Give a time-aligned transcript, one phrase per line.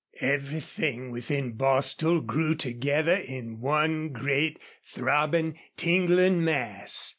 [0.21, 7.09] Everything within Bostil grew together in one great, throbbing, tingling mass.